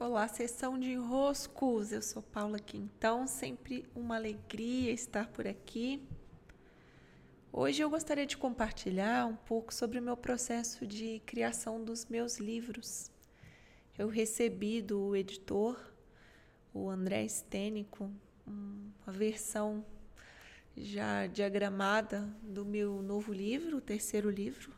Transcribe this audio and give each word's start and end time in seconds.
Olá, 0.00 0.26
sessão 0.26 0.78
de 0.78 0.92
enroscos. 0.92 1.92
Eu 1.92 2.00
sou 2.00 2.22
Paula 2.22 2.58
Quintão, 2.58 3.26
sempre 3.26 3.84
uma 3.94 4.16
alegria 4.16 4.90
estar 4.90 5.28
por 5.28 5.46
aqui. 5.46 6.02
Hoje 7.52 7.82
eu 7.82 7.90
gostaria 7.90 8.24
de 8.24 8.34
compartilhar 8.34 9.26
um 9.26 9.36
pouco 9.36 9.74
sobre 9.74 9.98
o 9.98 10.02
meu 10.02 10.16
processo 10.16 10.86
de 10.86 11.20
criação 11.26 11.84
dos 11.84 12.06
meus 12.06 12.38
livros. 12.38 13.10
Eu 13.98 14.08
recebi 14.08 14.80
do 14.80 15.14
editor, 15.14 15.78
o 16.72 16.88
André 16.88 17.28
Stênico, 17.28 18.10
uma 18.46 19.12
versão 19.12 19.84
já 20.74 21.26
diagramada 21.26 22.22
do 22.42 22.64
meu 22.64 23.02
novo 23.02 23.34
livro, 23.34 23.76
o 23.76 23.82
terceiro 23.82 24.30
livro, 24.30 24.72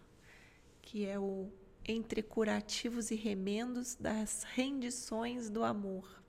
que 0.82 1.06
é 1.06 1.16
o 1.16 1.48
entre 1.86 2.22
curativos 2.22 3.10
e 3.10 3.14
remendos 3.14 3.94
das 3.96 4.44
rendições 4.44 5.50
do 5.50 5.64
amor. 5.64 6.22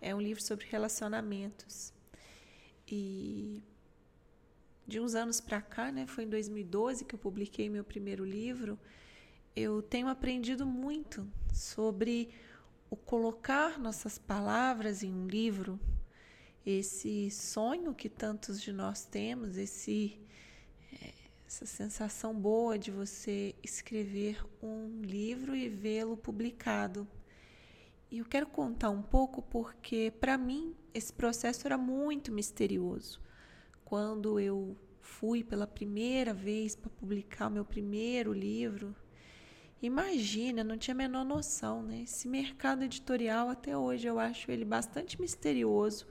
É 0.00 0.14
um 0.14 0.20
livro 0.20 0.42
sobre 0.42 0.66
relacionamentos. 0.66 1.92
E 2.86 3.62
de 4.86 5.00
uns 5.00 5.14
anos 5.14 5.40
para 5.40 5.60
cá, 5.60 5.90
né, 5.90 6.06
foi 6.06 6.24
em 6.24 6.28
2012 6.28 7.04
que 7.04 7.14
eu 7.14 7.18
publiquei 7.18 7.68
meu 7.68 7.82
primeiro 7.82 8.24
livro, 8.24 8.78
eu 9.54 9.82
tenho 9.82 10.06
aprendido 10.06 10.64
muito 10.64 11.26
sobre 11.52 12.28
o 12.88 12.96
colocar 12.96 13.78
nossas 13.80 14.16
palavras 14.18 15.02
em 15.02 15.12
um 15.12 15.26
livro, 15.26 15.80
esse 16.64 17.30
sonho 17.30 17.94
que 17.94 18.08
tantos 18.08 18.60
de 18.60 18.72
nós 18.72 19.04
temos, 19.04 19.56
esse 19.56 20.20
essa 21.46 21.64
sensação 21.64 22.34
boa 22.34 22.76
de 22.76 22.90
você 22.90 23.54
escrever 23.62 24.44
um 24.60 25.00
livro 25.00 25.54
e 25.54 25.68
vê-lo 25.68 26.16
publicado. 26.16 27.06
E 28.10 28.18
eu 28.18 28.24
quero 28.24 28.48
contar 28.48 28.90
um 28.90 29.02
pouco 29.02 29.40
porque, 29.42 30.12
para 30.20 30.36
mim, 30.36 30.74
esse 30.92 31.12
processo 31.12 31.66
era 31.66 31.78
muito 31.78 32.32
misterioso. 32.32 33.20
Quando 33.84 34.40
eu 34.40 34.76
fui 35.00 35.44
pela 35.44 35.68
primeira 35.68 36.34
vez 36.34 36.74
para 36.74 36.90
publicar 36.90 37.46
o 37.46 37.52
meu 37.52 37.64
primeiro 37.64 38.32
livro, 38.32 38.94
imagina, 39.80 40.64
não 40.64 40.76
tinha 40.76 40.94
a 40.94 40.98
menor 40.98 41.24
noção, 41.24 41.80
né? 41.80 42.02
Esse 42.02 42.26
mercado 42.26 42.82
editorial, 42.82 43.48
até 43.48 43.76
hoje, 43.76 44.08
eu 44.08 44.18
acho 44.18 44.50
ele 44.50 44.64
bastante 44.64 45.20
misterioso 45.20 46.08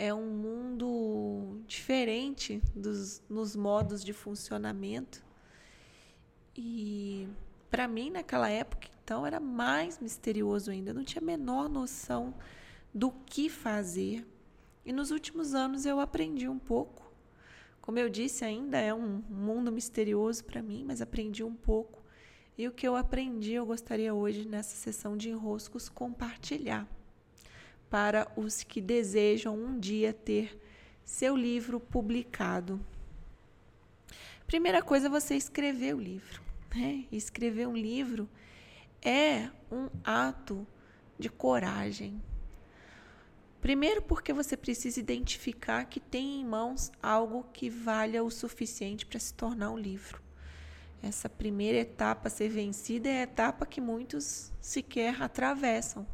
é 0.00 0.14
um 0.14 0.30
mundo 0.30 1.60
diferente 1.66 2.62
dos, 2.72 3.20
nos 3.28 3.56
modos 3.56 4.04
de 4.04 4.12
funcionamento. 4.12 5.24
E 6.56 7.26
para 7.68 7.88
mim, 7.88 8.08
naquela 8.08 8.48
época, 8.48 8.86
então, 9.02 9.26
era 9.26 9.40
mais 9.40 9.98
misterioso 9.98 10.70
ainda. 10.70 10.90
Eu 10.90 10.94
não 10.94 11.02
tinha 11.02 11.20
a 11.20 11.24
menor 11.24 11.68
noção 11.68 12.32
do 12.94 13.10
que 13.10 13.48
fazer. 13.48 14.24
E 14.86 14.92
nos 14.92 15.10
últimos 15.10 15.52
anos 15.52 15.84
eu 15.84 15.98
aprendi 15.98 16.48
um 16.48 16.60
pouco. 16.60 17.12
Como 17.80 17.98
eu 17.98 18.08
disse, 18.08 18.44
ainda 18.44 18.78
é 18.78 18.94
um 18.94 19.20
mundo 19.28 19.72
misterioso 19.72 20.44
para 20.44 20.62
mim, 20.62 20.84
mas 20.86 21.02
aprendi 21.02 21.42
um 21.42 21.54
pouco. 21.54 22.04
E 22.56 22.68
o 22.68 22.72
que 22.72 22.86
eu 22.86 22.94
aprendi, 22.94 23.54
eu 23.54 23.66
gostaria 23.66 24.14
hoje, 24.14 24.46
nessa 24.46 24.76
sessão 24.76 25.16
de 25.16 25.28
enroscos, 25.28 25.88
compartilhar 25.88 26.86
para 27.90 28.30
os 28.36 28.62
que 28.62 28.80
desejam 28.80 29.56
um 29.56 29.78
dia 29.78 30.12
ter 30.12 30.60
seu 31.04 31.36
livro 31.36 31.80
publicado. 31.80 32.80
Primeira 34.46 34.82
coisa 34.82 35.06
é 35.06 35.10
você 35.10 35.34
escrever 35.34 35.94
o 35.94 36.00
livro. 36.00 36.42
Né? 36.74 37.06
Escrever 37.10 37.66
um 37.66 37.76
livro 37.76 38.28
é 39.02 39.50
um 39.70 39.88
ato 40.04 40.66
de 41.18 41.28
coragem. 41.28 42.22
Primeiro, 43.60 44.02
porque 44.02 44.32
você 44.32 44.56
precisa 44.56 45.00
identificar 45.00 45.84
que 45.86 45.98
tem 45.98 46.40
em 46.40 46.44
mãos 46.44 46.92
algo 47.02 47.44
que 47.52 47.68
valha 47.68 48.22
o 48.22 48.30
suficiente 48.30 49.04
para 49.04 49.18
se 49.18 49.34
tornar 49.34 49.70
um 49.70 49.78
livro. 49.78 50.22
Essa 51.02 51.28
primeira 51.28 51.78
etapa 51.78 52.28
a 52.28 52.30
ser 52.30 52.48
vencida 52.48 53.08
é 53.08 53.20
a 53.20 53.22
etapa 53.22 53.66
que 53.66 53.80
muitos 53.80 54.52
sequer 54.60 55.20
atravessam 55.22 56.06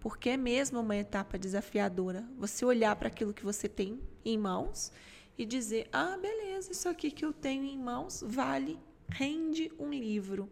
porque 0.00 0.30
é 0.30 0.36
mesmo 0.36 0.80
uma 0.80 0.96
etapa 0.96 1.38
desafiadora. 1.38 2.26
Você 2.36 2.64
olhar 2.64 2.96
para 2.96 3.08
aquilo 3.08 3.34
que 3.34 3.44
você 3.44 3.68
tem 3.68 4.00
em 4.24 4.38
mãos 4.38 4.90
e 5.36 5.44
dizer: 5.44 5.88
ah, 5.92 6.16
beleza, 6.16 6.72
isso 6.72 6.88
aqui 6.88 7.10
que 7.10 7.24
eu 7.24 7.32
tenho 7.32 7.64
em 7.64 7.78
mãos 7.78 8.24
vale, 8.26 8.78
rende 9.08 9.70
um 9.78 9.90
livro. 9.90 10.50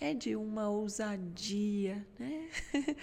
É 0.00 0.12
de 0.12 0.34
uma 0.34 0.68
ousadia, 0.68 2.06
né? 2.18 2.48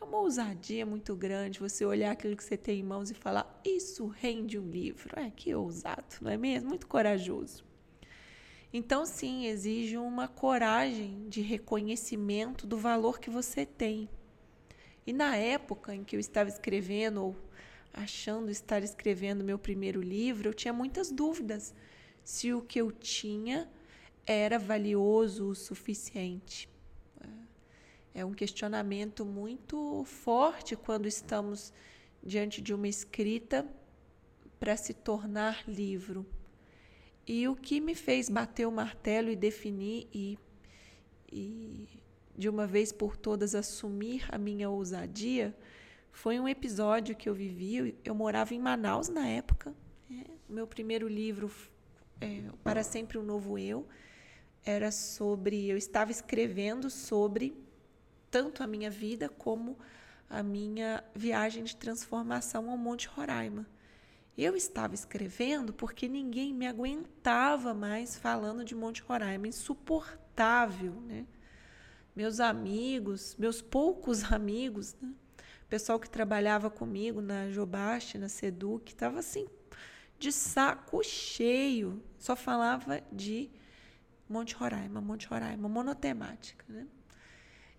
É 0.00 0.04
uma 0.04 0.18
ousadia 0.18 0.86
muito 0.86 1.16
grande 1.16 1.58
você 1.58 1.84
olhar 1.84 2.12
aquilo 2.12 2.36
que 2.36 2.44
você 2.44 2.56
tem 2.56 2.78
em 2.78 2.84
mãos 2.84 3.10
e 3.10 3.14
falar: 3.14 3.60
isso 3.64 4.06
rende 4.06 4.56
um 4.56 4.70
livro. 4.70 5.18
É 5.18 5.28
que 5.28 5.52
ousado, 5.52 6.16
não 6.20 6.30
é 6.30 6.36
mesmo? 6.36 6.68
Muito 6.68 6.86
corajoso. 6.86 7.64
Então, 8.72 9.04
sim, 9.04 9.46
exige 9.46 9.96
uma 9.96 10.28
coragem 10.28 11.28
de 11.28 11.40
reconhecimento 11.40 12.64
do 12.64 12.76
valor 12.76 13.18
que 13.18 13.28
você 13.28 13.66
tem. 13.66 14.08
E 15.08 15.12
na 15.14 15.34
época 15.36 15.94
em 15.94 16.04
que 16.04 16.16
eu 16.16 16.20
estava 16.20 16.50
escrevendo, 16.50 17.24
ou 17.24 17.36
achando 17.94 18.50
estar 18.50 18.82
escrevendo 18.82 19.42
meu 19.42 19.58
primeiro 19.58 20.02
livro, 20.02 20.50
eu 20.50 20.52
tinha 20.52 20.70
muitas 20.70 21.10
dúvidas 21.10 21.74
se 22.22 22.52
o 22.52 22.60
que 22.60 22.78
eu 22.78 22.92
tinha 22.92 23.66
era 24.26 24.58
valioso 24.58 25.48
o 25.48 25.54
suficiente. 25.54 26.68
É 28.12 28.22
um 28.22 28.34
questionamento 28.34 29.24
muito 29.24 30.04
forte 30.04 30.76
quando 30.76 31.08
estamos 31.08 31.72
diante 32.22 32.60
de 32.60 32.74
uma 32.74 32.86
escrita 32.86 33.66
para 34.60 34.76
se 34.76 34.92
tornar 34.92 35.66
livro. 35.66 36.26
E 37.26 37.48
o 37.48 37.56
que 37.56 37.80
me 37.80 37.94
fez 37.94 38.28
bater 38.28 38.68
o 38.68 38.70
martelo 38.70 39.30
e 39.30 39.36
definir 39.36 40.06
e, 40.12 40.38
e 41.32 41.88
de 42.38 42.48
uma 42.48 42.68
vez 42.68 42.92
por 42.92 43.16
todas 43.16 43.52
assumir 43.56 44.24
a 44.30 44.38
minha 44.38 44.70
ousadia 44.70 45.52
foi 46.12 46.38
um 46.38 46.48
episódio 46.48 47.16
que 47.16 47.28
eu 47.28 47.34
vivi. 47.34 47.98
Eu 48.04 48.14
morava 48.14 48.54
em 48.54 48.60
Manaus 48.60 49.08
na 49.08 49.26
época. 49.26 49.74
É, 50.08 50.30
o 50.48 50.52
meu 50.52 50.66
primeiro 50.66 51.08
livro, 51.08 51.50
é, 52.20 52.44
Para 52.62 52.84
Sempre 52.84 53.18
um 53.18 53.24
Novo 53.24 53.58
Eu, 53.58 53.88
era 54.64 54.92
sobre. 54.92 55.68
Eu 55.68 55.76
estava 55.76 56.12
escrevendo 56.12 56.88
sobre 56.88 57.56
tanto 58.30 58.62
a 58.62 58.68
minha 58.68 58.90
vida 58.90 59.28
como 59.28 59.76
a 60.30 60.40
minha 60.40 61.02
viagem 61.14 61.64
de 61.64 61.74
transformação 61.74 62.70
ao 62.70 62.76
Monte 62.76 63.08
Roraima. 63.08 63.66
Eu 64.36 64.54
estava 64.54 64.94
escrevendo 64.94 65.72
porque 65.72 66.06
ninguém 66.06 66.54
me 66.54 66.68
aguentava 66.68 67.74
mais 67.74 68.16
falando 68.16 68.64
de 68.64 68.76
Monte 68.76 69.02
Roraima, 69.02 69.48
insuportável, 69.48 70.92
né? 71.00 71.26
Meus 72.18 72.40
amigos, 72.40 73.36
meus 73.38 73.62
poucos 73.62 74.24
amigos, 74.32 74.96
né? 75.00 75.14
pessoal 75.68 76.00
que 76.00 76.10
trabalhava 76.10 76.68
comigo 76.68 77.20
na 77.20 77.48
Jobaste, 77.48 78.18
na 78.18 78.28
Seduc, 78.28 78.90
estava 78.90 79.20
assim, 79.20 79.46
de 80.18 80.32
saco 80.32 81.00
cheio, 81.04 82.02
só 82.18 82.34
falava 82.34 83.00
de 83.12 83.48
Monte 84.28 84.56
Roraima, 84.56 85.00
Monte 85.00 85.28
Roraima, 85.28 85.68
monotemática, 85.68 86.64
né? 86.68 86.88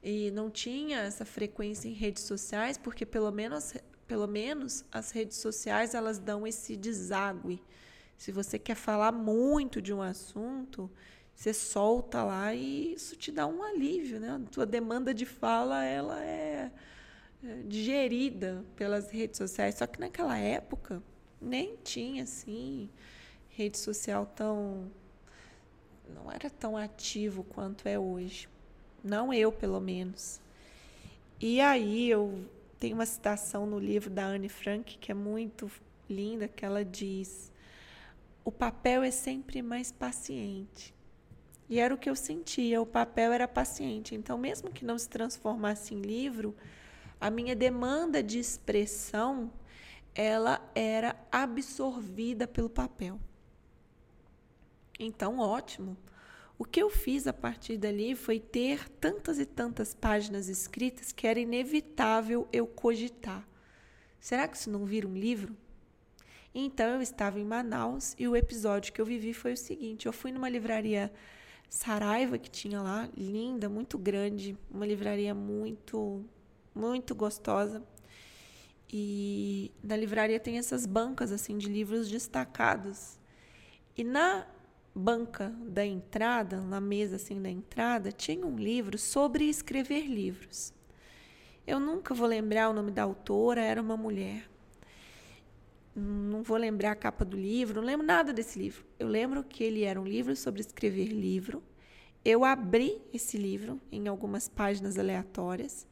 E 0.02 0.32
não 0.32 0.50
tinha 0.50 1.00
essa 1.00 1.26
frequência 1.26 1.90
em 1.90 1.94
redes 1.94 2.24
sociais, 2.24 2.78
porque 2.78 3.06
pelo 3.06 3.32
menos, 3.34 3.74
pelo 4.08 4.26
menos 4.26 4.86
as 4.90 5.12
redes 5.12 5.36
sociais 5.36 5.94
elas 5.94 6.18
dão 6.18 6.48
esse 6.48 6.78
deságue. 6.78 7.62
Se 8.16 8.32
você 8.32 8.58
quer 8.58 8.76
falar 8.76 9.12
muito 9.12 9.82
de 9.82 9.94
um 9.94 10.02
assunto, 10.02 10.90
você 11.40 11.54
solta 11.54 12.22
lá 12.22 12.54
e 12.54 12.92
isso 12.96 13.16
te 13.16 13.32
dá 13.32 13.48
um 13.48 13.64
alívio, 13.64 14.20
né? 14.20 14.32
A 14.32 14.52
tua 14.52 14.66
demanda 14.66 15.14
de 15.14 15.26
fala, 15.26 15.86
ela 15.86 16.22
é, 16.22 16.70
é 17.42 17.62
digerida 17.66 18.66
pelas 18.76 19.10
redes 19.10 19.38
sociais. 19.38 19.76
Só 19.76 19.88
que 19.88 20.02
naquela 20.02 20.38
época 20.38 21.02
nem 21.42 21.78
tinha 21.78 22.24
assim 22.24 22.90
rede 23.48 23.78
social 23.78 24.26
tão 24.26 24.92
não 26.14 26.30
era 26.30 26.50
tão 26.50 26.76
ativo 26.76 27.46
quanto 27.46 27.88
é 27.88 27.98
hoje. 27.98 28.50
Não 29.02 29.34
eu, 29.34 29.50
pelo 29.50 29.80
menos. 29.80 30.42
E 31.40 31.62
aí 31.62 32.10
eu 32.10 32.44
tenho 32.78 32.96
uma 32.96 33.06
citação 33.06 33.66
no 33.66 33.80
livro 33.80 34.10
da 34.10 34.26
Anne 34.26 34.50
Frank 34.50 34.98
que 34.98 35.10
é 35.10 35.16
muito 35.16 35.72
linda, 36.10 36.50
que 36.50 36.66
ela 36.66 36.84
diz: 36.84 37.50
"O 38.44 38.52
papel 38.52 39.04
é 39.04 39.12
sempre 39.12 39.62
mais 39.62 39.90
paciente. 39.90 40.99
E 41.70 41.80
era 41.80 41.94
o 41.94 41.98
que 41.98 42.10
eu 42.10 42.16
sentia, 42.16 42.82
o 42.82 42.86
papel 42.86 43.32
era 43.32 43.48
paciente. 43.48 44.16
Então, 44.16 44.38
mesmo 44.38 44.72
que 44.72 44.84
não 44.84 44.98
se 44.98 45.08
transformasse 45.08 45.94
em 45.94 46.02
livro, 46.02 46.56
a 47.22 47.30
minha 47.30 47.56
demanda 47.56 48.24
de 48.24 48.40
expressão, 48.40 49.52
ela 50.16 50.60
era 50.74 51.16
absorvida 51.32 52.48
pelo 52.48 52.70
papel. 52.70 53.20
Então, 55.00 55.38
ótimo. 55.38 55.96
O 56.58 56.66
que 56.66 56.82
eu 56.82 56.90
fiz 56.90 57.26
a 57.26 57.32
partir 57.32 57.78
dali 57.78 58.16
foi 58.16 58.38
ter 58.38 58.90
tantas 58.90 59.40
e 59.40 59.46
tantas 59.46 59.94
páginas 59.94 60.50
escritas 60.50 61.14
que 61.14 61.26
era 61.26 61.40
inevitável 61.40 62.50
eu 62.52 62.68
cogitar. 62.68 63.48
Será 64.20 64.46
que 64.46 64.58
isso 64.58 64.70
não 64.70 64.84
vira 64.86 65.08
um 65.08 65.14
livro? 65.14 65.56
Então 66.54 66.96
eu 66.96 67.02
estava 67.02 67.40
em 67.40 67.46
Manaus 67.46 68.14
e 68.20 68.28
o 68.28 68.36
episódio 68.36 68.92
que 68.92 69.00
eu 69.00 69.06
vivi 69.06 69.34
foi 69.34 69.54
o 69.54 69.58
seguinte: 69.58 70.06
eu 70.06 70.12
fui 70.12 70.34
numa 70.34 70.50
livraria 70.50 71.10
Saraiva 71.70 72.38
que 72.40 72.50
tinha 72.50 72.82
lá, 72.82 73.08
linda, 73.16 73.70
muito 73.70 73.98
grande, 73.98 74.58
uma 74.72 74.86
livraria 74.86 75.36
muito, 75.36 76.26
muito 76.74 77.14
gostosa. 77.14 77.84
E 78.92 79.72
na 79.84 79.96
livraria 79.96 80.40
tem 80.40 80.58
essas 80.58 80.88
bancas 80.88 81.32
assim 81.32 81.60
de 81.60 81.68
livros 81.68 82.10
destacados. 82.10 83.20
E 83.96 84.04
na 84.04 84.48
banca 84.96 85.54
da 85.62 85.86
entrada, 85.86 86.60
na 86.60 86.82
mesa 86.82 87.18
assim 87.18 87.40
da 87.40 87.50
entrada, 87.50 88.12
tinha 88.12 88.46
um 88.46 88.56
livro 88.56 88.98
sobre 88.98 89.46
escrever 89.48 90.08
livros. 90.08 90.74
Eu 91.68 91.80
nunca 91.80 92.16
vou 92.16 92.28
lembrar 92.28 92.70
o 92.70 92.74
nome 92.74 92.90
da 92.90 93.04
autora, 93.04 93.62
era 93.62 93.80
uma 93.80 93.96
mulher. 93.96 94.50
Não 95.96 96.44
vou 96.44 96.58
lembrar 96.58 96.92
a 96.92 96.96
capa 96.96 97.26
do 97.26 97.36
livro, 97.36 97.82
não 97.82 97.88
lembro 97.88 98.06
nada 98.06 98.32
desse 98.32 98.58
livro. 98.60 98.86
Eu 98.98 99.08
lembro 99.08 99.44
que 99.44 99.64
ele 99.64 99.84
era 99.84 100.00
um 100.00 100.06
livro 100.06 100.36
sobre 100.36 100.62
escrever 100.62 101.08
livro. 101.08 101.64
Eu 102.24 102.46
abri 102.46 103.02
esse 103.14 103.38
livro 103.38 103.82
em 103.92 104.08
algumas 104.08 104.48
páginas 104.48 104.98
aleatórias 104.98 105.88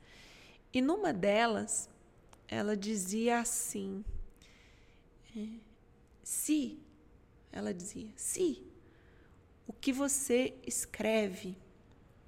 e 0.73 0.81
numa 0.81 1.13
delas 1.13 1.89
ela 2.47 2.75
dizia 2.75 3.39
assim: 3.39 4.03
é, 5.35 5.47
se, 6.23 6.79
ela 7.51 7.73
dizia, 7.73 8.09
se 8.15 8.63
o 9.65 9.73
que 9.73 9.91
você 9.91 10.53
escreve, 10.65 11.57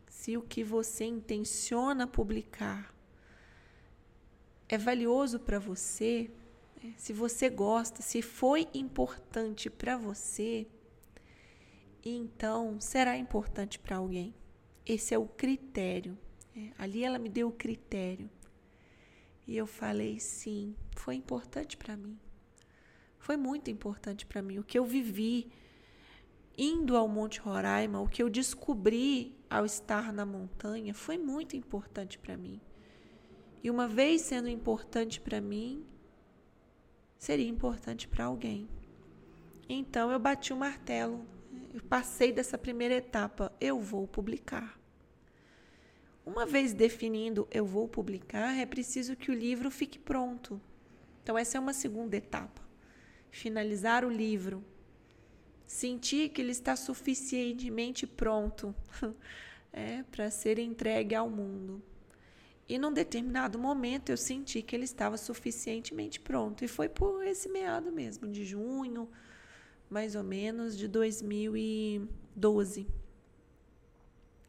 se 0.07 0.35
o 0.35 0.41
que 0.41 0.63
você 0.63 1.05
intenciona 1.05 2.05
publicar 2.05 2.93
é 4.67 4.77
valioso 4.77 5.39
para 5.39 5.57
você, 5.57 6.29
se 6.97 7.13
você 7.13 7.49
gosta, 7.49 8.01
se 8.01 8.21
foi 8.21 8.67
importante 8.73 9.69
para 9.69 9.97
você, 9.97 10.67
então 12.03 12.79
será 12.79 13.17
importante 13.17 13.77
para 13.79 13.97
alguém. 13.97 14.33
Esse 14.85 15.13
é 15.13 15.17
o 15.17 15.27
critério. 15.27 16.17
Né. 16.55 16.71
Ali 16.77 17.03
ela 17.03 17.19
me 17.19 17.29
deu 17.29 17.49
o 17.49 17.53
critério. 17.53 18.29
E 19.45 19.57
eu 19.57 19.65
falei, 19.65 20.19
sim, 20.19 20.75
foi 20.95 21.15
importante 21.15 21.75
para 21.75 21.97
mim. 21.97 22.17
Foi 23.17 23.35
muito 23.35 23.69
importante 23.69 24.25
para 24.25 24.41
mim. 24.41 24.59
O 24.59 24.63
que 24.63 24.77
eu 24.77 24.85
vivi 24.85 25.51
indo 26.57 26.95
ao 26.95 27.07
Monte 27.07 27.39
Roraima, 27.39 28.01
o 28.01 28.07
que 28.07 28.21
eu 28.21 28.29
descobri 28.29 29.35
ao 29.49 29.65
estar 29.65 30.13
na 30.13 30.25
montanha, 30.25 30.93
foi 30.93 31.17
muito 31.17 31.55
importante 31.55 32.19
para 32.19 32.37
mim. 32.37 32.61
E 33.63 33.69
uma 33.69 33.87
vez 33.87 34.21
sendo 34.21 34.47
importante 34.47 35.19
para 35.19 35.41
mim, 35.41 35.85
seria 37.19 37.47
importante 37.47 38.07
para 38.07 38.25
alguém. 38.25 38.67
Então 39.67 40.11
eu 40.11 40.17
bati 40.17 40.51
o 40.51 40.57
martelo, 40.57 41.23
eu 41.71 41.81
passei 41.83 42.31
dessa 42.31 42.57
primeira 42.57 42.95
etapa, 42.95 43.53
eu 43.61 43.79
vou 43.79 44.07
publicar. 44.07 44.79
Uma 46.25 46.45
vez 46.45 46.73
definindo 46.73 47.47
eu 47.51 47.65
vou 47.65 47.87
publicar, 47.87 48.57
é 48.57 48.65
preciso 48.65 49.15
que 49.15 49.29
o 49.29 49.33
livro 49.33 49.69
fique 49.69 49.99
pronto. 49.99 50.59
Então, 51.21 51.37
essa 51.37 51.57
é 51.57 51.59
uma 51.59 51.73
segunda 51.73 52.17
etapa. 52.17 52.61
Finalizar 53.29 54.03
o 54.03 54.09
livro. 54.09 54.63
Sentir 55.67 56.29
que 56.29 56.41
ele 56.41 56.51
está 56.51 56.75
suficientemente 56.75 58.07
pronto 58.07 58.73
é, 59.71 60.01
para 60.03 60.31
ser 60.31 60.57
entregue 60.57 61.13
ao 61.13 61.29
mundo. 61.29 61.83
E 62.69 62.77
num 62.77 62.93
determinado 62.93 63.57
momento 63.57 64.11
eu 64.11 64.17
senti 64.17 64.61
que 64.61 64.75
ele 64.75 64.85
estava 64.85 65.17
suficientemente 65.17 66.19
pronto. 66.19 66.63
E 66.63 66.67
foi 66.67 66.87
por 66.87 67.25
esse 67.25 67.49
meado 67.49 67.91
mesmo, 67.91 68.31
de 68.31 68.45
junho, 68.45 69.09
mais 69.89 70.15
ou 70.15 70.23
menos, 70.23 70.77
de 70.77 70.87
2012. 70.87 72.87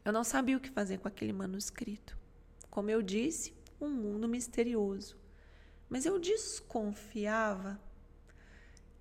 Eu 0.05 0.13
não 0.13 0.23
sabia 0.23 0.55
o 0.55 0.59
que 0.59 0.69
fazer 0.69 0.99
com 0.99 1.07
aquele 1.07 1.33
manuscrito. 1.33 2.15
Como 2.69 2.91
eu 2.91 3.01
disse, 3.01 3.55
um 3.81 3.89
mundo 3.89 4.27
misterioso. 4.27 5.17
Mas 5.89 6.05
eu 6.05 6.19
desconfiava 6.19 7.81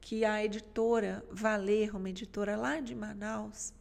que 0.00 0.24
a 0.24 0.42
editora 0.42 1.22
Valer, 1.30 1.94
uma 1.94 2.08
editora 2.08 2.56
lá 2.56 2.80
de 2.80 2.94
Manaus, 2.94 3.74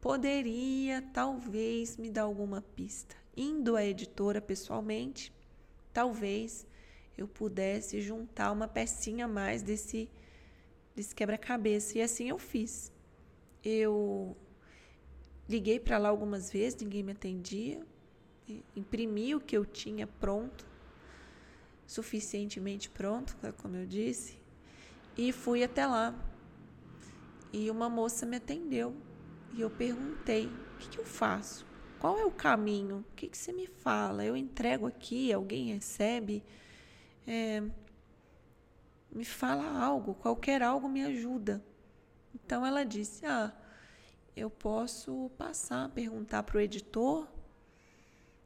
poderia 0.00 1.02
talvez 1.12 1.96
me 1.96 2.10
dar 2.10 2.22
alguma 2.22 2.60
pista. 2.60 3.14
Indo 3.36 3.76
à 3.76 3.84
editora 3.84 4.40
pessoalmente, 4.40 5.32
talvez 5.92 6.66
eu 7.16 7.28
pudesse 7.28 8.00
juntar 8.00 8.52
uma 8.52 8.68
pecinha 8.68 9.26
a 9.26 9.28
mais 9.28 9.62
desse, 9.62 10.08
desse 10.94 11.14
quebra-cabeça. 11.14 11.98
E 11.98 12.02
assim 12.02 12.28
eu 12.28 12.38
fiz. 12.38 12.92
Eu 13.62 14.36
Liguei 15.48 15.78
para 15.78 15.96
lá 15.96 16.08
algumas 16.08 16.50
vezes, 16.50 16.80
ninguém 16.80 17.04
me 17.04 17.12
atendia. 17.12 17.86
Imprimi 18.74 19.34
o 19.34 19.40
que 19.40 19.56
eu 19.56 19.64
tinha 19.64 20.06
pronto, 20.06 20.66
suficientemente 21.86 22.90
pronto, 22.90 23.36
né, 23.40 23.52
como 23.52 23.76
eu 23.76 23.86
disse, 23.86 24.38
e 25.16 25.32
fui 25.32 25.62
até 25.62 25.86
lá. 25.86 26.14
E 27.52 27.70
uma 27.70 27.88
moça 27.88 28.26
me 28.26 28.36
atendeu 28.36 28.94
e 29.54 29.60
eu 29.60 29.70
perguntei: 29.70 30.46
o 30.46 30.78
que, 30.78 30.88
que 30.88 30.98
eu 30.98 31.04
faço? 31.04 31.64
Qual 32.00 32.18
é 32.18 32.24
o 32.24 32.30
caminho? 32.30 32.98
O 33.10 33.14
que, 33.14 33.28
que 33.28 33.38
você 33.38 33.52
me 33.52 33.66
fala? 33.66 34.24
Eu 34.24 34.36
entrego 34.36 34.86
aqui, 34.86 35.32
alguém 35.32 35.72
recebe? 35.72 36.42
É, 37.26 37.62
me 39.10 39.24
fala 39.24 39.66
algo, 39.82 40.14
qualquer 40.14 40.62
algo 40.62 40.88
me 40.88 41.02
ajuda. 41.02 41.64
Então 42.34 42.66
ela 42.66 42.84
disse: 42.84 43.24
Ah, 43.24 43.52
eu 44.36 44.50
posso 44.50 45.30
passar, 45.38 45.88
perguntar 45.90 46.42
para 46.42 46.58
o 46.58 46.60
editor 46.60 47.26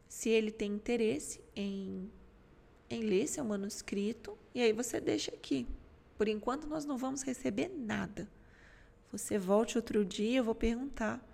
se 0.08 0.28
ele 0.28 0.50
tem 0.50 0.72
interesse 0.72 1.40
em, 1.54 2.10
em 2.88 3.02
ler 3.02 3.26
seu 3.26 3.44
manuscrito, 3.44 4.36
e 4.54 4.60
aí 4.60 4.72
você 4.72 5.00
deixa 5.00 5.32
aqui. 5.32 5.66
Por 6.16 6.28
enquanto, 6.28 6.66
nós 6.66 6.84
não 6.84 6.96
vamos 6.98 7.22
receber 7.22 7.68
nada. 7.68 8.28
Você 9.10 9.38
volte 9.38 9.76
outro 9.76 10.04
dia, 10.04 10.38
eu 10.38 10.44
vou 10.44 10.54
perguntar. 10.54 11.24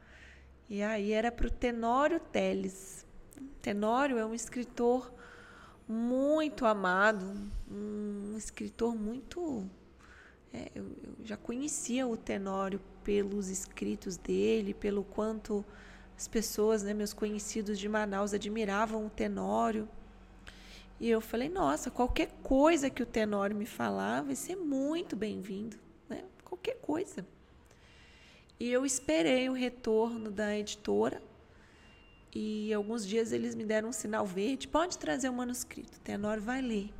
E 0.69 0.83
aí 0.83 1.13
era 1.13 1.31
para 1.31 1.47
o 1.47 1.51
Tenório 1.51 2.19
Teles. 2.19 3.07
Tenório 3.63 4.19
é 4.19 4.27
um 4.27 4.35
escritor 4.35 5.13
muito 5.89 6.67
amado, 6.67 7.37
um 7.71 8.35
escritor 8.37 8.97
muito. 8.97 9.65
É, 10.53 10.71
eu, 10.75 10.85
eu 10.85 11.25
já 11.25 11.37
conhecia 11.37 12.07
o 12.07 12.17
Tenório 12.17 12.81
pelos 13.05 13.49
escritos 13.49 14.17
dele, 14.17 14.75
pelo 14.75 15.05
quanto 15.05 15.65
as 16.17 16.27
pessoas, 16.27 16.83
né, 16.83 16.95
meus 16.95 17.13
conhecidos 17.13 17.79
de 17.79 17.89
Manaus, 17.89 18.33
admiravam 18.33 19.07
o 19.07 19.11
Tenório. 19.11 19.89
E 20.99 21.09
eu 21.09 21.21
falei, 21.21 21.49
nossa, 21.49 21.91
qualquer 21.91 22.31
coisa 22.43 22.89
que 22.89 23.03
o 23.03 23.07
Tenório 23.07 23.55
me 23.55 23.67
falar 23.67 24.23
vai 24.23 24.35
ser 24.35 24.57
muito 24.57 25.15
bem-vindo, 25.15 25.77
né? 26.09 26.25
Qualquer 26.43 26.81
coisa. 26.81 27.25
E 28.59 28.73
eu 28.73 28.87
esperei 28.87 29.49
o 29.51 29.53
retorno 29.53 30.31
da 30.31 30.57
editora. 30.57 31.23
E 32.35 32.73
alguns 32.73 33.07
dias 33.07 33.33
eles 33.33 33.55
me 33.55 33.65
deram 33.65 33.89
um 33.89 33.93
sinal 33.93 34.27
verde, 34.27 34.69
pode 34.69 34.99
trazer 34.99 35.29
o 35.29 35.33
manuscrito, 35.33 35.99
Tenório 36.01 36.43
vai 36.43 36.61
ler. 36.61 36.91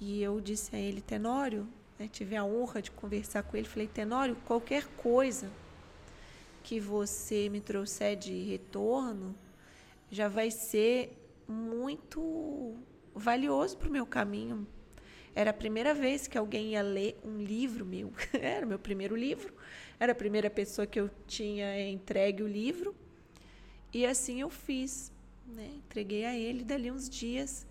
E 0.00 0.22
eu 0.22 0.40
disse 0.40 0.76
a 0.76 0.78
ele, 0.78 1.00
Tenório, 1.00 1.66
né, 1.98 2.08
tive 2.12 2.36
a 2.36 2.44
honra 2.44 2.80
de 2.80 2.92
conversar 2.92 3.42
com 3.42 3.56
ele, 3.56 3.66
falei, 3.66 3.88
Tenório, 3.88 4.36
qualquer 4.44 4.86
coisa 4.96 5.50
que 6.62 6.78
você 6.78 7.48
me 7.48 7.60
trouxer 7.60 8.16
de 8.16 8.40
retorno 8.42 9.34
já 10.10 10.28
vai 10.28 10.50
ser 10.50 11.16
muito 11.48 12.74
valioso 13.14 13.76
para 13.76 13.88
o 13.88 13.92
meu 13.92 14.06
caminho. 14.06 14.66
Era 15.34 15.50
a 15.50 15.54
primeira 15.54 15.92
vez 15.92 16.28
que 16.28 16.38
alguém 16.38 16.72
ia 16.72 16.82
ler 16.82 17.18
um 17.24 17.38
livro 17.38 17.84
meu. 17.84 18.12
Era 18.32 18.64
o 18.64 18.68
meu 18.68 18.78
primeiro 18.78 19.16
livro. 19.16 19.52
Era 19.98 20.12
a 20.12 20.14
primeira 20.14 20.50
pessoa 20.50 20.86
que 20.86 20.98
eu 20.98 21.10
tinha 21.26 21.88
entregue 21.88 22.42
o 22.42 22.48
livro. 22.48 22.94
E 23.92 24.04
assim 24.04 24.40
eu 24.40 24.50
fiz. 24.50 25.12
Né? 25.46 25.70
Entreguei 25.76 26.24
a 26.24 26.36
ele. 26.36 26.64
Dali 26.64 26.90
uns 26.90 27.08
dias 27.08 27.66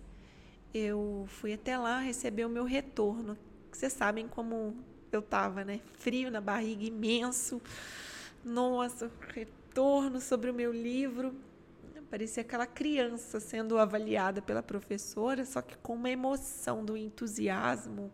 eu 0.74 1.24
fui 1.28 1.52
até 1.52 1.78
lá 1.78 2.00
receber 2.00 2.44
o 2.44 2.48
meu 2.48 2.64
retorno, 2.64 3.38
vocês 3.70 3.92
sabem 3.92 4.26
como 4.26 4.76
eu 5.12 5.22
tava, 5.22 5.64
né? 5.64 5.80
Frio 5.98 6.32
na 6.32 6.40
barriga, 6.40 6.84
imenso. 6.84 7.62
Nossa, 8.44 9.08
retorno 9.32 10.20
sobre 10.20 10.50
o 10.50 10.54
meu 10.54 10.72
livro. 10.72 11.32
Parecia 12.10 12.40
aquela 12.42 12.66
criança 12.66 13.38
sendo 13.38 13.78
avaliada 13.78 14.42
pela 14.42 14.62
professora, 14.62 15.44
só 15.44 15.62
que 15.62 15.76
com 15.78 15.94
uma 15.94 16.10
emoção 16.10 16.84
do 16.84 16.96
entusiasmo 16.96 18.12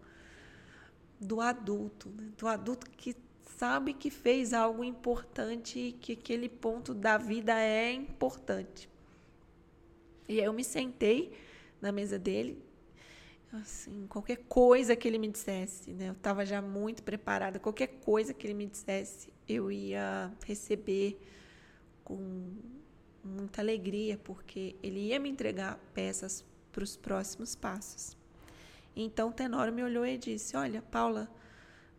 do 1.18 1.40
adulto, 1.40 2.08
né? 2.10 2.30
do 2.36 2.46
adulto 2.46 2.88
que 2.90 3.14
sabe 3.56 3.92
que 3.92 4.10
fez 4.10 4.52
algo 4.52 4.82
importante 4.82 5.96
que 6.00 6.12
aquele 6.12 6.48
ponto 6.48 6.94
da 6.94 7.18
vida 7.18 7.58
é 7.58 7.92
importante. 7.92 8.88
E 10.28 10.38
aí 10.38 10.44
eu 10.44 10.52
me 10.52 10.64
sentei 10.64 11.32
na 11.80 11.90
mesa 11.90 12.18
dele, 12.18 12.62
assim, 13.52 14.06
qualquer 14.08 14.36
coisa 14.48 14.94
que 14.94 15.08
ele 15.08 15.18
me 15.18 15.28
dissesse, 15.28 15.92
né? 15.92 16.08
Eu 16.08 16.12
estava 16.12 16.46
já 16.46 16.62
muito 16.62 17.02
preparada, 17.02 17.58
qualquer 17.58 17.88
coisa 18.04 18.32
que 18.32 18.46
ele 18.46 18.54
me 18.54 18.66
dissesse, 18.66 19.32
eu 19.48 19.72
ia 19.72 20.32
receber 20.44 21.20
com 22.04 22.52
muita 23.24 23.60
alegria, 23.60 24.18
porque 24.18 24.76
ele 24.82 25.08
ia 25.08 25.18
me 25.18 25.28
entregar 25.28 25.78
peças 25.92 26.44
para 26.70 26.84
os 26.84 26.96
próximos 26.96 27.54
passos. 27.54 28.16
Então 28.94 29.32
Tenório 29.32 29.72
me 29.72 29.82
olhou 29.82 30.06
e 30.06 30.16
disse: 30.16 30.56
Olha, 30.56 30.82
Paula, 30.82 31.28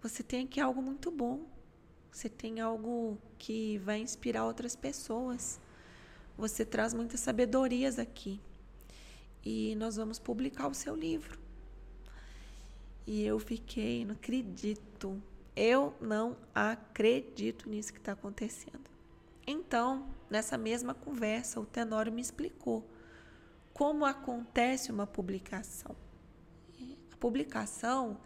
você 0.01 0.23
tem 0.23 0.45
aqui 0.45 0.59
algo 0.59 0.81
muito 0.81 1.11
bom. 1.11 1.45
Você 2.11 2.27
tem 2.27 2.59
algo 2.59 3.17
que 3.37 3.77
vai 3.79 3.99
inspirar 3.99 4.45
outras 4.45 4.75
pessoas. 4.75 5.59
Você 6.37 6.65
traz 6.65 6.93
muitas 6.93 7.19
sabedorias 7.19 7.99
aqui. 7.99 8.41
E 9.45 9.75
nós 9.75 9.95
vamos 9.95 10.19
publicar 10.19 10.67
o 10.67 10.73
seu 10.73 10.95
livro. 10.95 11.39
E 13.05 13.23
eu 13.23 13.39
fiquei, 13.39 14.03
não 14.03 14.13
acredito. 14.13 15.21
Eu 15.55 15.95
não 16.01 16.35
acredito 16.53 17.69
nisso 17.69 17.93
que 17.93 17.99
está 17.99 18.13
acontecendo. 18.13 18.89
Então, 19.45 20.09
nessa 20.29 20.57
mesma 20.57 20.93
conversa, 20.93 21.59
o 21.59 21.65
Tenório 21.65 22.11
me 22.11 22.21
explicou 22.21 22.87
como 23.73 24.05
acontece 24.05 24.91
uma 24.91 25.07
publicação. 25.07 25.95
A 27.11 27.15
publicação 27.17 28.19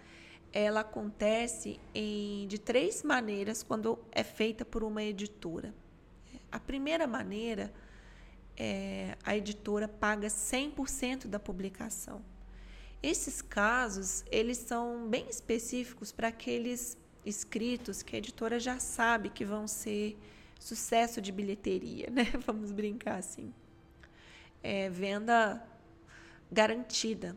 ela 0.56 0.80
acontece 0.80 1.82
em, 1.94 2.48
de 2.48 2.58
três 2.58 3.04
maneiras 3.04 3.62
quando 3.62 4.00
é 4.10 4.24
feita 4.24 4.64
por 4.64 4.86
uma 4.86 5.04
editora. 5.04 5.76
A 6.50 6.58
primeira 6.58 7.06
maneira 7.06 7.74
é 8.56 9.18
a 9.26 9.36
editora 9.36 9.86
paga 9.86 10.30
100% 10.30 11.28
da 11.28 11.38
publicação. 11.38 12.24
Esses 13.04 13.42
casos, 13.42 14.24
eles 14.32 14.58
são 14.58 15.10
bem 15.10 15.28
específicos 15.28 16.14
para 16.14 16.30
aqueles 16.30 16.98
escritos 17.26 18.02
que 18.02 18.16
a 18.16 18.20
editora 18.20 18.58
já 18.58 18.80
sabe 18.80 19.30
que 19.30 19.44
vão 19.44 19.68
ser 19.68 20.18
sucesso 20.58 21.22
de 21.22 21.34
bilheteria, 21.34 22.10
né? 22.10 22.32
Vamos 22.48 22.72
brincar 22.72 23.18
assim. 23.18 23.54
É, 24.64 24.90
venda 24.90 25.62
garantida. 26.50 27.36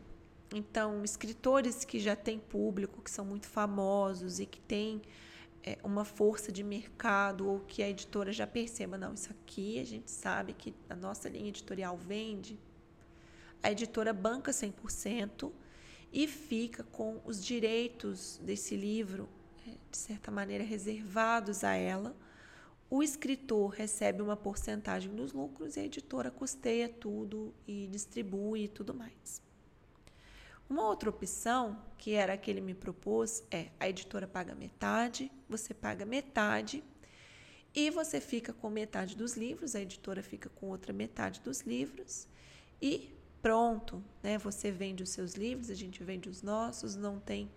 Então, 0.53 1.03
escritores 1.03 1.85
que 1.85 1.99
já 1.99 2.15
têm 2.15 2.39
público, 2.39 3.01
que 3.01 3.11
são 3.11 3.23
muito 3.23 3.47
famosos 3.47 4.39
e 4.39 4.45
que 4.45 4.59
têm 4.59 5.01
é, 5.63 5.77
uma 5.83 6.03
força 6.03 6.51
de 6.51 6.63
mercado 6.63 7.47
ou 7.47 7.59
que 7.59 7.83
a 7.83 7.89
editora 7.89 8.31
já 8.31 8.47
perceba, 8.47 8.97
não, 8.97 9.13
isso 9.13 9.29
aqui 9.31 9.79
a 9.79 9.83
gente 9.83 10.09
sabe 10.09 10.53
que 10.53 10.73
a 10.89 10.95
nossa 10.95 11.29
linha 11.29 11.49
editorial 11.49 11.95
vende, 11.95 12.59
a 13.61 13.71
editora 13.71 14.11
banca 14.11 14.51
100% 14.51 15.51
e 16.11 16.27
fica 16.27 16.83
com 16.83 17.21
os 17.23 17.43
direitos 17.43 18.39
desse 18.41 18.75
livro, 18.75 19.29
é, 19.67 19.71
de 19.91 19.97
certa 19.97 20.31
maneira, 20.31 20.63
reservados 20.63 21.63
a 21.63 21.75
ela. 21.75 22.15
O 22.89 23.03
escritor 23.03 23.69
recebe 23.69 24.23
uma 24.23 24.35
porcentagem 24.35 25.13
dos 25.13 25.31
lucros 25.31 25.77
e 25.77 25.81
a 25.81 25.85
editora 25.85 26.31
custeia 26.31 26.89
tudo 26.89 27.53
e 27.67 27.87
distribui 27.87 28.63
e 28.63 28.67
tudo 28.67 28.95
mais. 28.95 29.48
Uma 30.69 30.85
outra 30.87 31.09
opção, 31.09 31.81
que 31.97 32.13
era 32.13 32.33
a 32.33 32.37
que 32.37 32.51
ele 32.51 32.61
me 32.61 32.75
propôs, 32.75 33.43
é 33.49 33.69
a 33.79 33.89
editora 33.89 34.27
paga 34.27 34.53
metade, 34.53 35.31
você 35.49 35.73
paga 35.73 36.05
metade 36.05 36.83
e 37.73 37.89
você 37.89 38.21
fica 38.21 38.53
com 38.53 38.69
metade 38.69 39.15
dos 39.17 39.35
livros, 39.35 39.75
a 39.75 39.81
editora 39.81 40.21
fica 40.21 40.47
com 40.49 40.67
outra 40.67 40.93
metade 40.93 41.41
dos 41.41 41.61
livros 41.61 42.27
e 42.79 43.11
pronto, 43.41 44.03
né? 44.21 44.37
Você 44.37 44.69
vende 44.69 45.01
os 45.01 45.09
seus 45.09 45.33
livros, 45.33 45.71
a 45.71 45.73
gente 45.73 46.03
vende 46.03 46.29
os 46.29 46.43
nossos, 46.43 46.95
não 46.95 47.19
tem, 47.19 47.49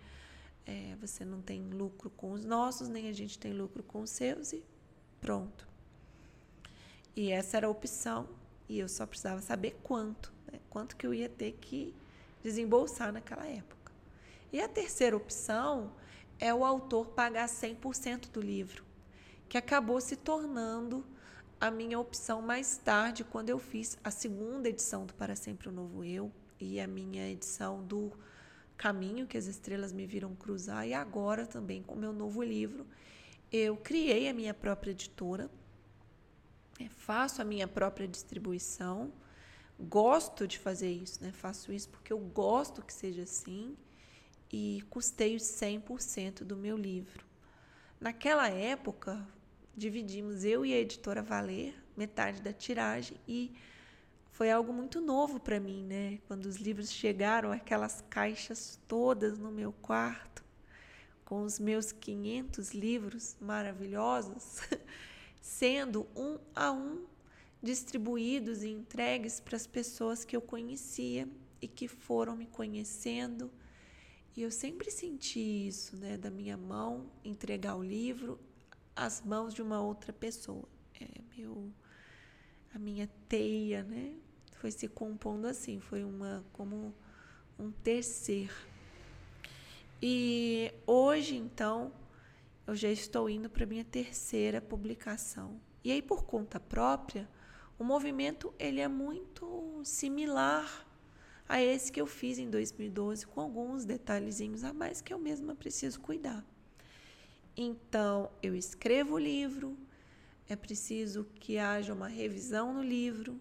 é, 0.65 0.95
você 0.99 1.23
não 1.23 1.39
tem 1.39 1.69
lucro 1.69 2.09
com 2.09 2.31
os 2.31 2.43
nossos, 2.43 2.87
nem 2.89 3.09
a 3.09 3.13
gente 3.13 3.37
tem 3.37 3.53
lucro 3.53 3.83
com 3.83 4.01
os 4.01 4.09
seus 4.09 4.53
e 4.53 4.63
pronto. 5.21 5.67
E 7.15 7.31
essa 7.31 7.57
era 7.57 7.67
a 7.67 7.69
opção 7.69 8.27
e 8.67 8.79
eu 8.79 8.89
só 8.89 9.05
precisava 9.05 9.39
saber 9.39 9.79
quanto, 9.83 10.33
né? 10.51 10.59
quanto 10.67 10.95
que 10.95 11.05
eu 11.05 11.13
ia 11.13 11.29
ter 11.29 11.51
que 11.61 11.93
desembolsar 12.43 13.11
naquela 13.11 13.47
época. 13.47 13.91
E 14.51 14.61
a 14.61 14.67
terceira 14.67 15.15
opção 15.17 15.93
é 16.39 16.53
o 16.53 16.65
autor 16.65 17.07
pagar 17.07 17.47
100% 17.47 18.29
do 18.29 18.41
livro, 18.41 18.83
que 19.47 19.57
acabou 19.57 19.99
se 20.01 20.15
tornando 20.15 21.05
a 21.59 21.71
minha 21.71 21.97
opção 21.97 22.41
mais 22.41 22.77
tarde, 22.77 23.23
quando 23.23 23.49
eu 23.49 23.57
fiz 23.57 23.97
a 24.03 24.11
segunda 24.11 24.67
edição 24.67 25.05
do 25.05 25.13
Para 25.13 25.35
Sempre 25.35 25.69
o 25.69 25.71
Novo 25.71 26.03
Eu 26.03 26.29
e 26.59 26.79
a 26.79 26.85
minha 26.85 27.29
edição 27.29 27.81
do 27.81 28.11
Caminho 28.75 29.25
que 29.25 29.37
as 29.37 29.45
Estrelas 29.45 29.93
Me 29.93 30.05
Viram 30.05 30.35
Cruzar, 30.35 30.85
e 30.85 30.93
agora 30.93 31.45
também 31.45 31.81
com 31.81 31.95
o 31.95 31.97
meu 31.97 32.11
novo 32.11 32.43
livro. 32.43 32.85
Eu 33.51 33.77
criei 33.77 34.27
a 34.27 34.33
minha 34.33 34.53
própria 34.53 34.91
editora, 34.91 35.49
é, 36.79 36.89
faço 36.89 37.41
a 37.41 37.45
minha 37.45 37.67
própria 37.67 38.07
distribuição 38.07 39.13
gosto 39.79 40.47
de 40.47 40.57
fazer 40.57 40.91
isso, 40.91 41.23
né? 41.23 41.31
Faço 41.31 41.71
isso 41.71 41.89
porque 41.89 42.13
eu 42.13 42.19
gosto 42.19 42.81
que 42.81 42.93
seja 42.93 43.23
assim 43.23 43.75
e 44.51 44.83
custeio 44.89 45.37
100% 45.37 46.43
do 46.43 46.55
meu 46.55 46.77
livro. 46.77 47.25
Naquela 47.99 48.49
época, 48.49 49.25
dividimos 49.75 50.43
eu 50.43 50.65
e 50.65 50.73
a 50.73 50.77
editora 50.77 51.21
Valer 51.21 51.73
metade 51.95 52.41
da 52.41 52.51
tiragem 52.51 53.17
e 53.27 53.53
foi 54.31 54.51
algo 54.51 54.73
muito 54.73 54.99
novo 54.99 55.39
para 55.39 55.59
mim, 55.59 55.83
né? 55.83 56.19
Quando 56.27 56.45
os 56.47 56.57
livros 56.57 56.91
chegaram, 56.91 57.51
aquelas 57.51 58.03
caixas 58.09 58.79
todas 58.87 59.37
no 59.37 59.51
meu 59.51 59.71
quarto, 59.71 60.43
com 61.23 61.43
os 61.43 61.59
meus 61.59 61.91
500 61.91 62.71
livros 62.73 63.35
maravilhosos, 63.39 64.61
sendo 65.39 66.07
um 66.15 66.39
a 66.55 66.71
um 66.71 67.05
distribuídos 67.63 68.61
e 68.61 68.67
entregues 68.67 69.39
para 69.39 69.55
as 69.55 69.65
pessoas 69.65 70.25
que 70.25 70.35
eu 70.35 70.41
conhecia 70.41 71.27
e 71.61 71.67
que 71.67 71.87
foram 71.87 72.35
me 72.35 72.45
conhecendo. 72.45 73.49
E 74.35 74.41
eu 74.41 74.51
sempre 74.51 74.91
senti 74.91 75.39
isso, 75.67 75.95
né, 75.95 76.17
da 76.17 76.29
minha 76.29 76.57
mão 76.57 77.09
entregar 77.23 77.77
o 77.77 77.83
livro 77.83 78.37
às 78.93 79.21
mãos 79.21 79.53
de 79.53 79.61
uma 79.61 79.81
outra 79.81 80.11
pessoa. 80.11 80.67
É 80.99 81.07
meu 81.35 81.71
a 82.73 82.79
minha 82.79 83.07
teia, 83.29 83.83
né, 83.83 84.15
foi 84.55 84.71
se 84.71 84.87
compondo 84.87 85.45
assim, 85.45 85.79
foi 85.79 86.03
uma 86.03 86.43
como 86.51 86.93
um 87.57 87.71
tercer. 87.71 88.51
E 90.01 90.73
hoje 90.85 91.37
então 91.37 91.93
eu 92.67 92.75
já 92.75 92.89
estou 92.89 93.29
indo 93.29 93.49
para 93.49 93.65
minha 93.65 93.85
terceira 93.85 94.59
publicação. 94.59 95.61
E 95.83 95.91
aí 95.91 96.01
por 96.01 96.23
conta 96.23 96.59
própria, 96.59 97.29
o 97.77 97.83
movimento 97.83 98.53
ele 98.59 98.79
é 98.79 98.87
muito 98.87 99.81
similar 99.83 100.87
a 101.47 101.61
esse 101.61 101.91
que 101.91 101.99
eu 101.99 102.07
fiz 102.07 102.37
em 102.37 102.49
2012, 102.49 103.27
com 103.27 103.41
alguns 103.41 103.85
detalhezinhos 103.85 104.63
a 104.63 104.73
mais 104.73 105.01
que 105.01 105.13
eu 105.13 105.19
mesma 105.19 105.55
preciso 105.55 105.99
cuidar. 105.99 106.43
Então, 107.55 108.31
eu 108.41 108.55
escrevo 108.55 109.15
o 109.15 109.19
livro, 109.19 109.77
é 110.47 110.55
preciso 110.55 111.25
que 111.39 111.57
haja 111.57 111.93
uma 111.93 112.07
revisão 112.07 112.73
no 112.73 112.81
livro, 112.81 113.39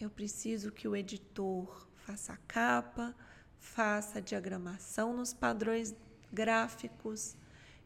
eu 0.00 0.08
preciso 0.08 0.70
que 0.70 0.86
o 0.86 0.94
editor 0.94 1.86
faça 1.96 2.32
a 2.32 2.36
capa, 2.36 3.14
faça 3.58 4.18
a 4.18 4.22
diagramação 4.22 5.12
nos 5.12 5.34
padrões 5.34 5.94
gráficos, 6.32 7.36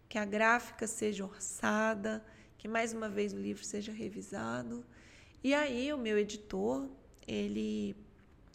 que 0.08 0.18
a 0.18 0.24
gráfica 0.24 0.86
seja 0.86 1.24
orçada, 1.24 2.24
que 2.58 2.68
mais 2.68 2.92
uma 2.92 3.08
vez 3.08 3.32
o 3.32 3.38
livro 3.38 3.64
seja 3.64 3.90
revisado 3.90 4.84
e 5.42 5.54
aí 5.54 5.92
o 5.92 5.98
meu 5.98 6.18
editor, 6.18 6.88
ele, 7.26 7.96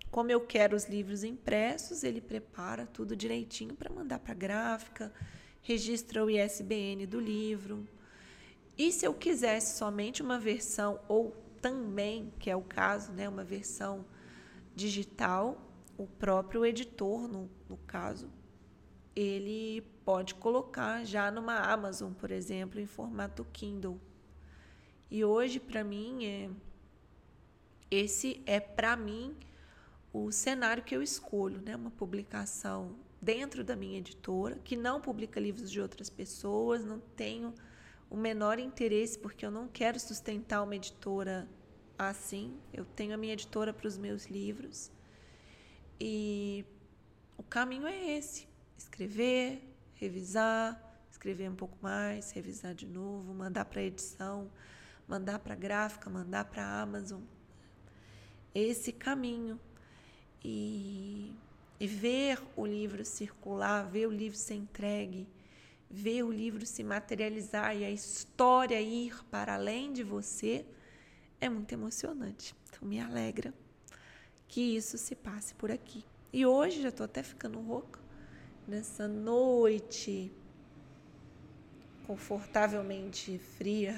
como 0.09 0.31
eu 0.31 0.41
quero 0.41 0.75
os 0.75 0.85
livros 0.85 1.23
impressos, 1.23 2.03
ele 2.03 2.21
prepara 2.21 2.85
tudo 2.85 3.15
direitinho 3.15 3.75
para 3.75 3.93
mandar 3.93 4.19
para 4.19 4.31
a 4.31 4.35
gráfica, 4.35 5.13
registra 5.61 6.23
o 6.23 6.29
ISBN 6.29 7.05
do 7.05 7.19
livro. 7.19 7.87
E 8.77 8.91
se 8.91 9.05
eu 9.05 9.13
quisesse 9.13 9.77
somente 9.77 10.21
uma 10.21 10.39
versão 10.39 10.99
ou 11.07 11.35
também, 11.61 12.31
que 12.39 12.49
é 12.49 12.55
o 12.55 12.61
caso, 12.61 13.11
né, 13.11 13.27
uma 13.27 13.43
versão 13.43 14.05
digital, 14.75 15.59
o 15.97 16.05
próprio 16.05 16.65
editor, 16.65 17.27
no, 17.27 17.49
no 17.67 17.77
caso, 17.77 18.29
ele 19.15 19.81
pode 20.05 20.35
colocar 20.35 21.03
já 21.03 21.31
numa 21.31 21.57
Amazon, 21.57 22.13
por 22.13 22.31
exemplo, 22.31 22.79
em 22.79 22.85
formato 22.85 23.45
Kindle. 23.51 23.99
E 25.09 25.25
hoje, 25.25 25.59
para 25.59 25.83
mim, 25.83 26.25
é, 26.25 26.49
esse 27.89 28.41
é, 28.45 28.59
para 28.59 28.95
mim, 28.95 29.35
o 30.13 30.31
cenário 30.31 30.83
que 30.83 30.95
eu 30.95 31.01
escolho, 31.01 31.61
né? 31.61 31.75
Uma 31.75 31.91
publicação 31.91 32.95
dentro 33.21 33.63
da 33.63 33.75
minha 33.75 33.97
editora, 33.97 34.59
que 34.63 34.75
não 34.75 35.01
publica 35.01 35.39
livros 35.39 35.71
de 35.71 35.81
outras 35.81 36.09
pessoas, 36.09 36.83
não 36.83 36.99
tenho 36.99 37.53
o 38.09 38.15
menor 38.15 38.59
interesse, 38.59 39.17
porque 39.17 39.45
eu 39.45 39.51
não 39.51 39.67
quero 39.67 39.99
sustentar 39.99 40.63
uma 40.63 40.75
editora 40.75 41.47
assim. 41.97 42.57
Eu 42.73 42.85
tenho 42.85 43.13
a 43.13 43.17
minha 43.17 43.33
editora 43.33 43.73
para 43.73 43.87
os 43.87 43.97
meus 43.97 44.25
livros. 44.27 44.91
E 45.99 46.65
o 47.37 47.43
caminho 47.43 47.87
é 47.87 48.17
esse: 48.17 48.47
escrever, 48.77 49.61
revisar, 49.95 50.81
escrever 51.11 51.49
um 51.49 51.55
pouco 51.55 51.77
mais, 51.81 52.31
revisar 52.31 52.73
de 52.73 52.85
novo, 52.85 53.33
mandar 53.33 53.65
para 53.65 53.81
edição, 53.81 54.49
mandar 55.07 55.39
para 55.39 55.55
gráfica, 55.55 56.09
mandar 56.09 56.45
para 56.45 56.81
Amazon. 56.81 57.21
Esse 58.53 58.91
caminho. 58.91 59.59
E, 60.43 61.33
e 61.79 61.87
ver 61.87 62.41
o 62.55 62.65
livro 62.65 63.03
circular, 63.03 63.83
ver 63.83 64.07
o 64.07 64.11
livro 64.11 64.37
ser 64.37 64.55
entregue, 64.55 65.27
ver 65.89 66.23
o 66.23 66.31
livro 66.31 66.65
se 66.65 66.83
materializar 66.83 67.75
e 67.75 67.83
a 67.83 67.91
história 67.91 68.79
ir 68.79 69.23
para 69.25 69.55
além 69.55 69.91
de 69.91 70.03
você 70.03 70.65
é 71.39 71.49
muito 71.49 71.71
emocionante. 71.73 72.55
Então 72.69 72.87
me 72.87 72.99
alegra 72.99 73.53
que 74.47 74.61
isso 74.61 74.97
se 74.97 75.15
passe 75.15 75.53
por 75.55 75.71
aqui. 75.71 76.03
E 76.31 76.45
hoje 76.45 76.81
já 76.81 76.89
estou 76.89 77.05
até 77.05 77.23
ficando 77.23 77.59
rouca 77.59 77.99
nessa 78.67 79.07
noite 79.07 80.31
confortavelmente 82.05 83.37
fria 83.37 83.93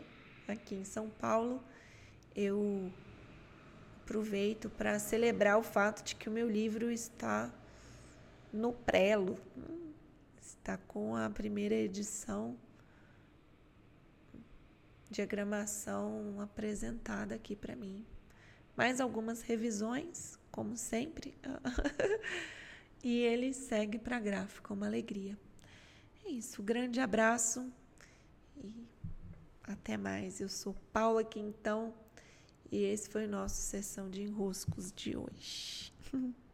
aqui 0.46 0.74
em 0.74 0.84
São 0.84 1.08
Paulo. 1.08 1.62
Eu 2.36 2.92
aproveito 4.04 4.68
para 4.68 4.98
celebrar 4.98 5.58
o 5.58 5.62
fato 5.62 6.04
de 6.04 6.14
que 6.14 6.28
o 6.28 6.32
meu 6.32 6.48
livro 6.48 6.90
está 6.90 7.50
no 8.52 8.70
prelo, 8.70 9.38
está 10.40 10.76
com 10.76 11.16
a 11.16 11.30
primeira 11.30 11.74
edição 11.74 12.56
diagramação 15.10 16.38
apresentada 16.40 17.34
aqui 17.34 17.56
para 17.56 17.74
mim. 17.74 18.04
Mais 18.76 19.00
algumas 19.00 19.40
revisões, 19.40 20.38
como 20.50 20.76
sempre. 20.76 21.34
e 23.02 23.20
ele 23.20 23.54
segue 23.54 23.98
para 23.98 24.18
gráfica, 24.20 24.74
uma 24.74 24.86
alegria. 24.86 25.38
É 26.26 26.28
isso, 26.30 26.62
grande 26.62 27.00
abraço 27.00 27.72
e 28.56 28.86
até 29.62 29.96
mais. 29.96 30.40
Eu 30.40 30.48
sou 30.48 30.74
Paula 30.92 31.22
Quintão 31.24 31.94
e 32.74 32.86
esse 32.86 33.08
foi 33.08 33.26
o 33.26 33.28
nosso 33.28 33.54
sessão 33.54 34.10
de 34.10 34.22
enroscos 34.22 34.92
de 34.92 35.16
hoje. 35.16 35.92